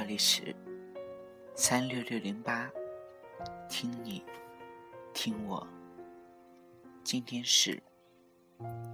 [0.00, 0.56] 这里是
[1.54, 2.70] 三六六零八，
[3.68, 4.24] 听你，
[5.12, 5.68] 听我。
[7.04, 7.78] 今天是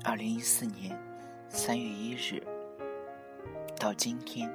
[0.02, 0.98] 二零一四年
[1.48, 2.42] 三月一日，
[3.78, 4.52] 到今天，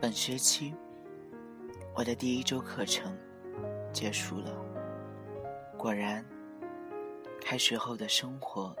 [0.00, 0.74] 本学期
[1.94, 3.16] 我的第一周课程
[3.92, 4.50] 结束了。
[5.78, 6.26] 果然，
[7.40, 8.74] 开学后的生活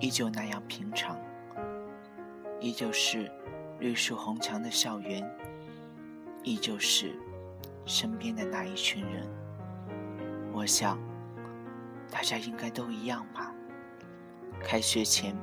[0.00, 1.18] 依旧那样平常，
[2.60, 3.32] 依旧是
[3.80, 5.26] 绿树红墙的校园。
[6.44, 7.12] 依旧是
[7.86, 9.28] 身边的那一群人，
[10.52, 10.98] 我想
[12.10, 13.54] 大家应该都一样吧。
[14.60, 15.36] 开学前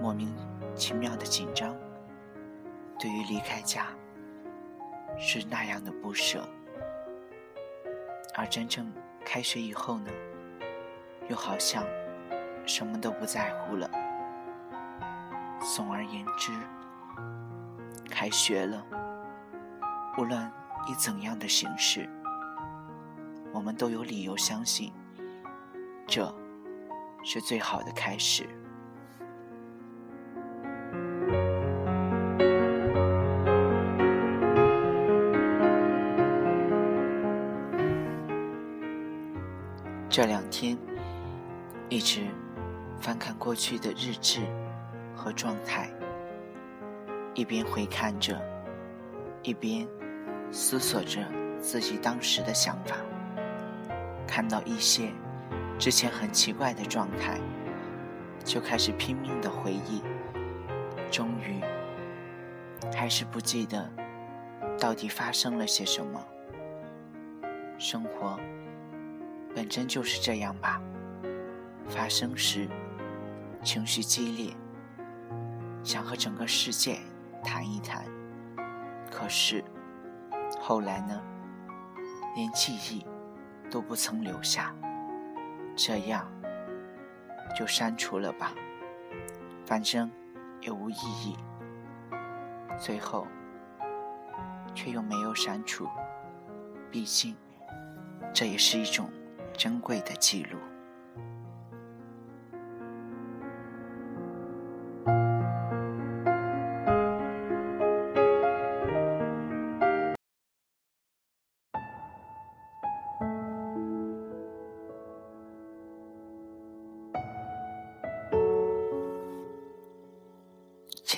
[0.00, 0.34] 莫名
[0.74, 1.74] 其妙的紧张，
[2.98, 3.86] 对于离开家
[5.18, 6.46] 是那样的不舍，
[8.34, 8.92] 而真正
[9.24, 10.10] 开学以后呢，
[11.28, 11.82] 又好像
[12.66, 13.90] 什么都不在乎了。
[15.74, 16.52] 总而言之，
[18.10, 18.84] 开学了。
[20.18, 20.50] 无论
[20.88, 22.10] 以怎样的形式，
[23.52, 24.92] 我们都有理由相信，
[26.08, 26.34] 这
[27.22, 28.44] 是最好的开始。
[40.10, 40.76] 这两天
[41.88, 42.26] 一直
[42.98, 44.40] 翻看过去的日志
[45.14, 45.88] 和状态，
[47.34, 48.36] 一边回看着，
[49.44, 49.86] 一边。
[50.50, 51.24] 思索着
[51.60, 52.96] 自己当时的想法，
[54.26, 55.10] 看到一些
[55.78, 57.38] 之前很奇怪的状态，
[58.44, 60.02] 就开始拼命的回忆，
[61.10, 61.60] 终于
[62.94, 63.88] 还是不记得
[64.78, 66.24] 到底发生了些什么。
[67.78, 68.40] 生活
[69.54, 70.80] 本真就是这样吧，
[71.86, 72.66] 发生时
[73.62, 74.52] 情绪激烈，
[75.84, 76.98] 想和整个世界
[77.44, 78.04] 谈一谈，
[79.10, 79.62] 可是。
[80.60, 81.20] 后来呢，
[82.34, 83.04] 连记忆
[83.70, 84.74] 都不曾留下，
[85.76, 86.30] 这样
[87.56, 88.52] 就删除了吧，
[89.64, 90.10] 反正
[90.60, 91.36] 也无意义。
[92.78, 93.26] 最后
[94.74, 95.88] 却又没有删除，
[96.90, 97.36] 毕竟
[98.32, 99.10] 这也是一种
[99.56, 100.58] 珍贵的记录。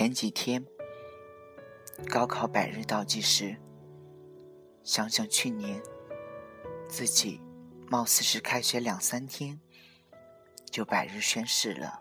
[0.01, 0.65] 前几天，
[2.09, 3.55] 高考百日倒计时。
[4.83, 5.79] 想想去年，
[6.89, 7.39] 自己
[7.87, 9.61] 貌似是开学两三天
[10.71, 12.01] 就百日宣誓了。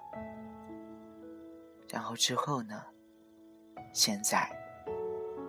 [1.90, 2.82] 然后之后呢？
[3.92, 4.50] 现在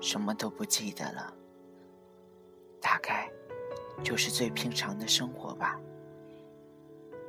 [0.01, 1.33] 什么都不记得了。
[2.81, 3.31] 大概
[4.03, 5.79] 就是最平常的生活吧。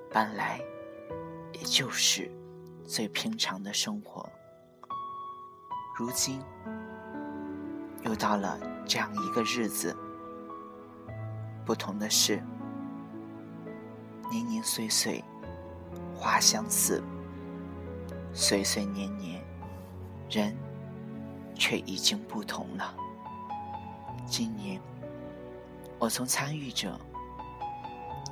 [0.10, 0.60] 本来
[1.54, 2.28] 也就是
[2.88, 4.28] 最平常的生活。
[6.02, 6.42] 如今，
[8.02, 9.96] 又到了这样一个日子。
[11.64, 12.42] 不同的是，
[14.32, 15.24] 年年岁岁
[16.16, 17.04] 花相似，
[18.34, 19.46] 岁岁年年
[20.28, 20.58] 人
[21.54, 22.96] 却已经不同了。
[24.26, 24.82] 今年，
[26.00, 27.00] 我从参与者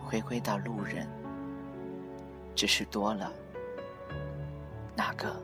[0.03, 1.07] 回归到路人，
[2.55, 3.31] 只是多了
[4.95, 5.39] 那个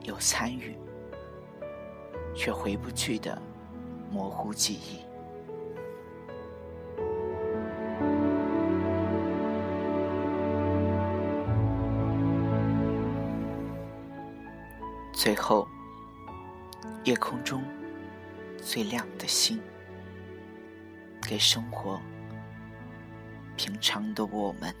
[0.00, 0.74] 有参与。
[2.36, 3.40] 却回不去的
[4.10, 5.00] 模糊记忆。
[15.12, 15.66] 最后，
[17.02, 17.64] 夜空中
[18.62, 19.58] 最亮的星，
[21.22, 21.98] 给生活
[23.56, 24.72] 平常的我们。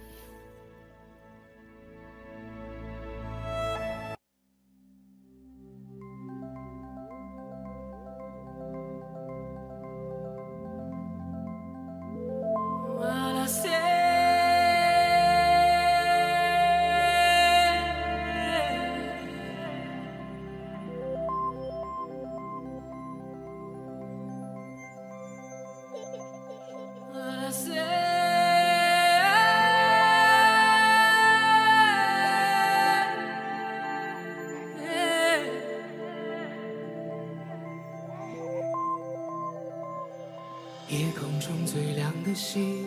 [41.46, 42.86] 夜空中最亮的星，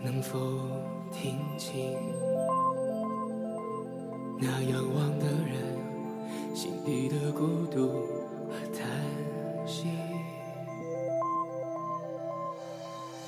[0.00, 0.38] 能否
[1.12, 1.94] 听清
[4.40, 5.76] 那仰望的人
[6.54, 7.88] 心底的孤独
[8.48, 8.88] 和叹
[9.66, 9.88] 息。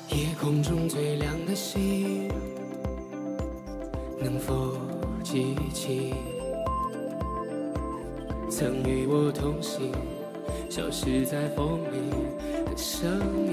[0.08, 2.26] 夜空中最亮的星，
[4.18, 4.78] 能否
[5.22, 6.14] 记起
[8.48, 9.92] 曾与我同行、
[10.70, 11.98] 消失在风里
[12.80, 13.20] 声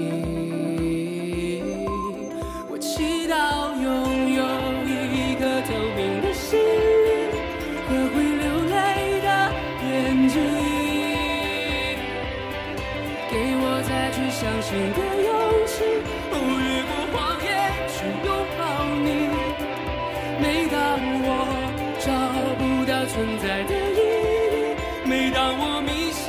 [2.70, 3.36] 我祈祷
[3.76, 3.84] 拥
[4.32, 4.40] 有
[4.88, 6.58] 一颗透明的心
[7.84, 9.28] 和会流泪的
[9.84, 9.86] 眼
[10.28, 10.34] 睛，
[13.30, 14.98] 给我再去相信的
[15.28, 15.30] 勇
[15.66, 15.84] 气。
[16.32, 17.46] 越过谎言
[17.92, 18.60] 去拥抱
[19.04, 19.06] 你。
[20.40, 20.76] 每当
[21.20, 21.28] 我
[22.00, 22.08] 找
[22.56, 22.60] 不
[22.90, 23.94] 到存在的意
[24.64, 24.74] 义，
[25.04, 26.24] 每当我迷失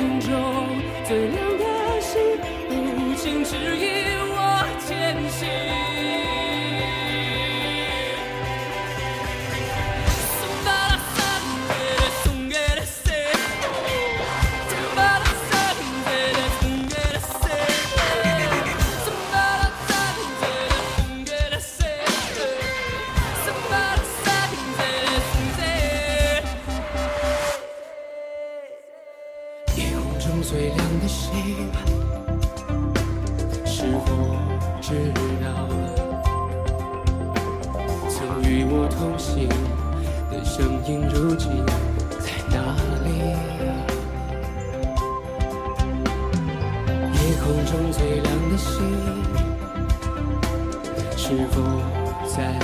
[0.00, 0.30] 空中
[1.04, 2.18] 最亮的星，
[2.70, 4.19] 无情指引
[34.90, 34.96] 知
[35.40, 35.46] 道
[38.08, 39.48] 曾与我同行
[40.28, 41.64] 的声音，如今
[42.18, 43.08] 在哪里？
[47.14, 48.82] 夜空中最亮的星，
[51.16, 51.62] 是否
[52.26, 52.58] 在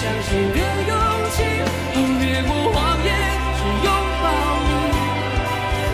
[0.00, 0.58] 相信的
[0.90, 0.92] 勇
[1.30, 1.36] 气，
[1.94, 3.08] 哦，越过谎言
[3.56, 3.88] 去拥
[4.22, 4.26] 抱
[4.68, 4.70] 你。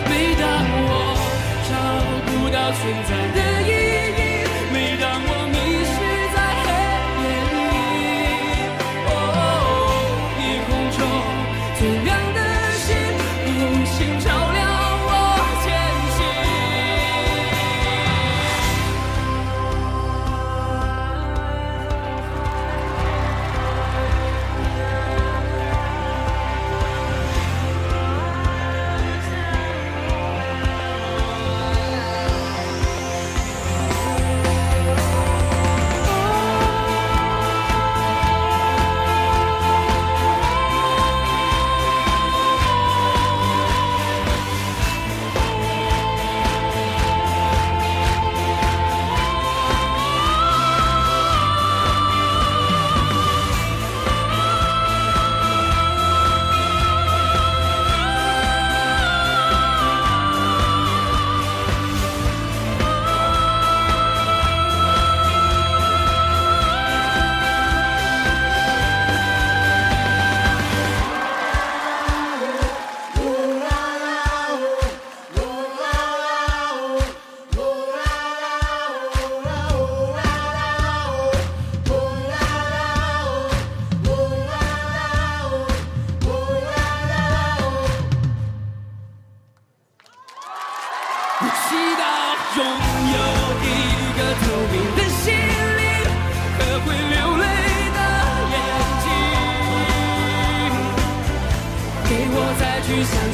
[0.09, 0.11] 每
[0.41, 0.43] 当
[0.83, 0.89] 我
[1.69, 1.71] 找
[2.25, 3.39] 不到存在的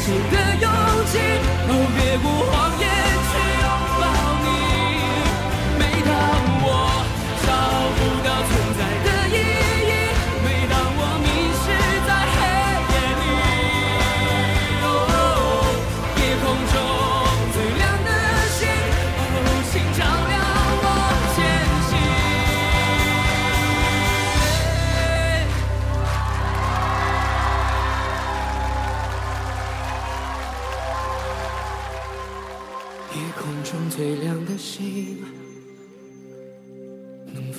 [0.09, 0.71] 你的勇
[1.11, 1.19] 气，
[1.67, 2.66] 哦，越过谎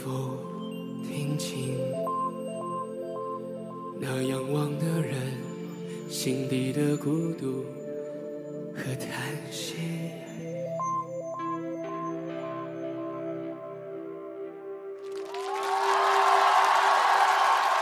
[0.09, 0.39] 都
[1.07, 1.77] 听清
[4.01, 5.35] 那仰望的人
[6.09, 7.63] 心底的孤独
[8.75, 9.98] 和叹息？